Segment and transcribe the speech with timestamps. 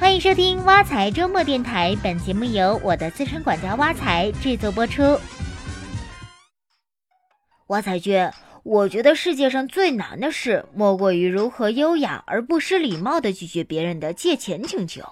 [0.00, 5.18] 欢迎收听挖财周末电台，本节目由我的资深管家挖财制作播出。
[7.66, 8.30] 挖财君，
[8.62, 15.02] 我觉得世界上最难的事，莫过于如何优雅而不失礼貌地拒绝别人的借钱请求。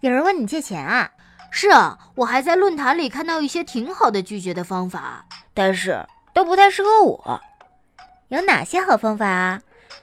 [0.00, 1.10] 有人问你借钱啊？
[1.50, 7.40] 是啊，我还在论坛里看到一些挺好的拒绝的方法，但是都不太适合我。
[8.28, 9.62] 有哪些好方法啊？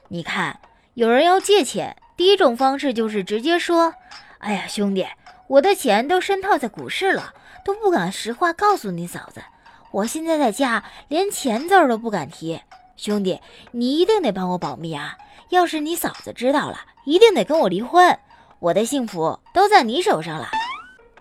[0.09, 0.59] 你看，
[0.93, 1.95] 有人要借钱。
[2.15, 3.95] 第一种方式就是直接说
[4.39, 5.07] ：“哎呀，兄弟，
[5.47, 7.33] 我的钱都深套在股市了，
[7.65, 9.41] 都不敢实话告诉你嫂子。
[9.91, 12.61] 我现在在家，连钱字儿都不敢提。
[12.95, 13.39] 兄弟，
[13.71, 15.17] 你一定得帮我保密啊！
[15.49, 18.17] 要是你嫂子知道了，一定得跟我离婚，
[18.59, 20.47] 我的幸福都在你手上了。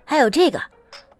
[0.04, 0.60] 还有这个，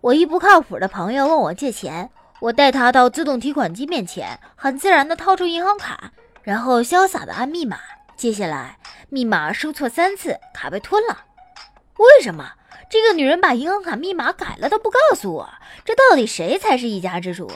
[0.02, 2.10] 我一不靠谱的朋友问我借钱，
[2.40, 7.78] 我带他到自动提款机面前，很自然地掏出银行卡，然后潇洒地按密码。”
[8.14, 8.78] 接下来，
[9.12, 11.24] 密码输错三次，卡被吞了。
[11.98, 12.52] 为什么
[12.88, 15.50] 这个女人把银行卡密码改了都不告诉我？
[15.84, 17.50] 这到底谁才是一家之主？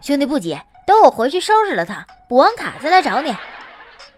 [0.00, 3.36] 兄弟不急，等我回去收拾了她，补完卡再来找你。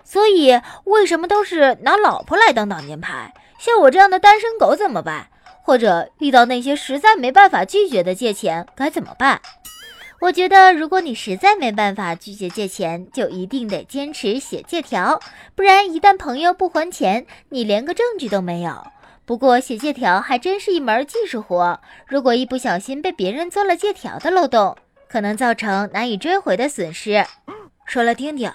[0.05, 3.34] 所以，为什么都是拿老婆来当挡箭牌？
[3.59, 5.27] 像我这样的单身狗怎么办？
[5.64, 9.41] 或者遇到那些实在没办法拒绝的借钱该怎么办？
[10.19, 15.20] 我觉得，如果你实在没办法拒绝借钱，就一定得坚持写借条，
[15.55, 18.86] 不然一旦朋友不还钱，你连个证据都没有。
[19.27, 24.77] 不过写借条还真是一门技术活，如果一不小心被别人钻了借条的漏洞，
[25.08, 27.27] 可能造成难以追回的损失。
[27.84, 28.51] 说来听听，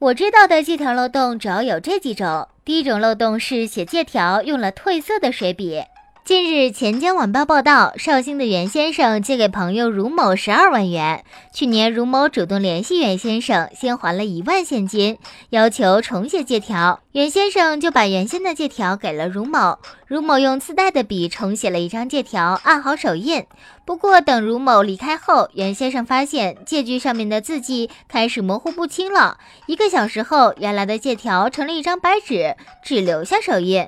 [0.00, 5.84] 我知道的借条漏洞主要有这几种：第一种漏洞是写借条用了褪色的水笔。
[6.24, 11.22] 近日，钱江晚报报道，绍兴的袁先生借给朋友茹某十二万元。
[11.52, 15.18] 去年，茹某主动联系袁先生，先还了一万现金，
[15.50, 17.00] 要求重写借条。
[17.12, 23.44] 袁先生就把原先的借条给了茹某，茹某用自带的笔重写了一张借条，按好手印。
[23.84, 29.36] 不过，等茹某离开后，袁先生发现借据上面的字迹开始模糊不清了。
[29.66, 33.86] 一个小时后，原来的借条成了一张白纸，只留下手印。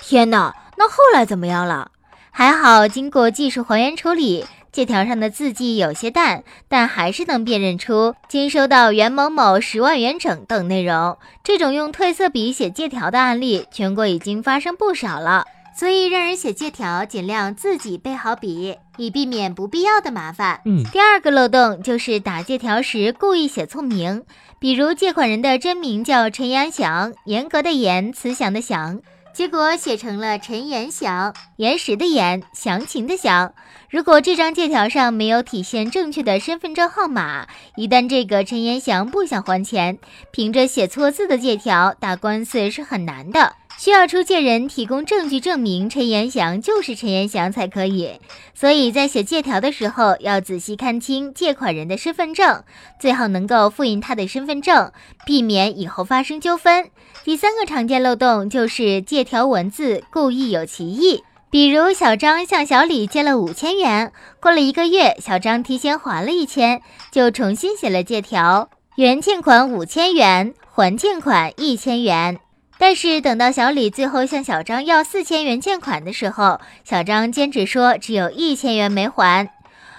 [0.00, 0.52] 天哪！
[0.82, 1.92] 那后来怎么样了？
[2.32, 11.16] 还好，经过技术还原处理，借条上的字迹有些淡，但还是能辨认出经收到袁某某十万元整等内容。
[11.44, 15.44] 这种用褪色笔写借条的案例，全国已经发生不少了。
[15.72, 20.62] 所以，让人写借条，尽量自己备好笔，以避免不必要的麻烦。
[20.64, 24.24] 嗯，第二个漏洞就是打借条时故意写错名，
[24.58, 29.00] 比如借款人的真名叫陈阳祥，严格的严，慈祥的祥。
[29.34, 33.54] 结果写成了陈延祥，岩石的岩，详情的详。
[33.88, 39.98] 如果这张借条上没有体现正确的身份证号码，一旦这个陈延祥不想还钱，
[40.32, 48.20] 凭着写错字的借条打官司是很难的，需要出借人提供证据证明陈延祥就是陈延祥才可以。
[48.54, 52.62] 所以在写借条的时候，要仔细看清借款人的身份证，
[53.00, 54.92] 最好能够复印他的身份证，
[55.26, 56.90] 避免以后发生纠纷。
[57.24, 72.38] 第三个常见漏洞就是借条文字故意有歧义，比如小张向小李借了五千元，过了一个月，小张提前还了一千，就重新写了借条，原欠款五千元，还欠款一千元。
[72.82, 79.54] 但是等到小李最后向小张要四千元欠款的时候，小张坚持说只有一千元没还，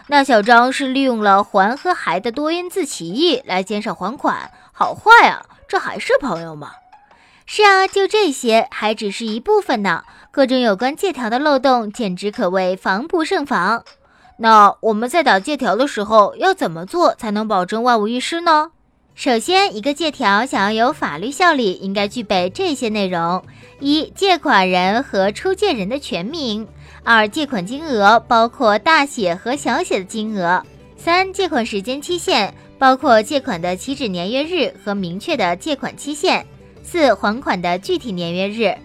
[0.08, 5.46] 那小张是利用了还和还的多音字歧义来减少还款，好坏啊！
[5.66, 6.72] 这还是朋友吗？
[7.46, 10.04] 是啊，就这些还只是一部分呢。
[10.30, 13.86] 各种有关借条的漏洞，简直可谓防不胜防。
[14.40, 18.72] 那我们在打借条的时候要怎么做才能保证万无一失呢？
[19.16, 23.44] 首先，一个借条想要有法律效力，应该具备这些内容：
[23.80, 26.66] 一、借款人和出借人的全名；
[27.04, 30.62] 二、借款金额包括大写和小写的金额；
[30.98, 36.46] 三、借款时间期限包括借款的起止年月日和明确的借款期限。
[36.84, 38.76] 四还款的具体年月日，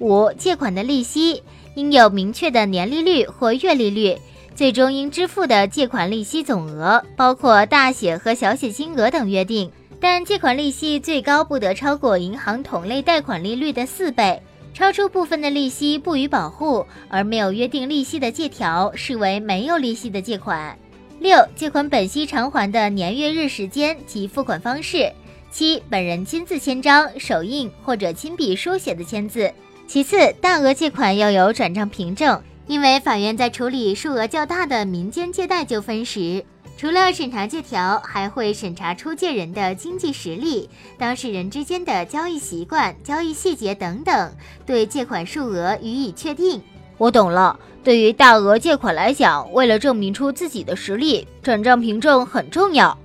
[0.00, 1.42] 五借款的利息
[1.76, 4.18] 应有明确的年利率或月利率，
[4.54, 9.70] 最终应支付的借款利息总额包括大写和小写金额等约定，
[10.00, 14.40] 但借款利息最高不得超过银行同类贷款利率的四倍，
[14.74, 20.78] 超出部分的利息不予保护而没有约定利息的借条视为没有利息的借款。
[21.18, 25.10] 六借款本息偿还的年月日时间及付款方式。
[25.50, 29.50] 七，本人亲自签章、手印或者亲笔书写的签字。
[29.86, 36.44] 其次，大额借款要有转账凭证，因为法院在处理数额较大的民间借贷纠纷时，
[36.76, 40.68] 除了审查借条，还会审查出借人的经济实力、
[40.98, 44.32] 当事人之间的交易习惯、交易细节等等，
[44.66, 46.60] 对借款数额予以确定。
[46.98, 47.58] 我懂了。
[47.82, 52.98] 对于大额借款来讲，为了证明出自己的实力，转账凭证很重要。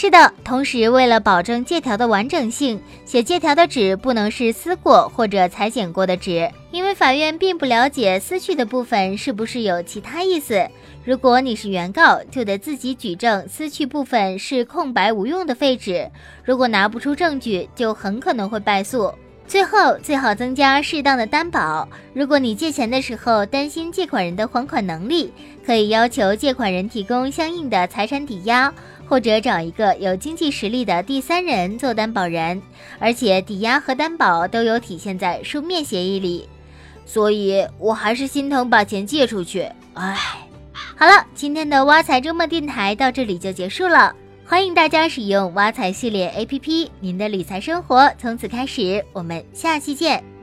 [0.00, 10.64] 是的，同时为了保证借条的完整性，写借条的纸不能是撕过或者裁剪过的纸，因为法院并不了解撕去的部分是不是有其他意思。
[11.04, 16.08] 如果你是原告，就得自己举证撕去部分是空白无用的废纸。
[16.44, 19.12] 如果拿不出证据，就很可能会败诉。
[19.48, 21.88] 最后，最好增加适当的担保。
[22.12, 25.32] 如果你借钱的时候担心借款人的还款能力，
[25.66, 28.72] 可以要求借款人提供相应的财产抵押，
[29.08, 32.60] 或者找一个有经济实力的第三人做担保人。
[32.98, 36.48] 而且，抵押和担保都有体现在书面协议里。
[37.06, 39.66] 所以，我还是心疼把钱借出去。
[39.94, 40.16] 唉。
[40.96, 44.14] 好了，今天的挖财周末电台到这里就结束了。
[44.44, 49.04] 欢迎大家使用挖财系列 APP，您的理财生活从此开始。
[49.12, 50.37] 我们下期见。